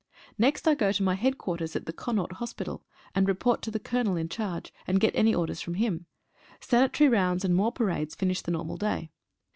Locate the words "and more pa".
7.45-7.83